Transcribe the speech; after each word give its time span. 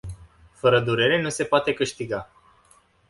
Fără 0.51 0.79
durere 0.79 1.21
nu 1.21 1.29
se 1.29 1.43
poate 1.43 1.73
câștiga. 1.73 2.31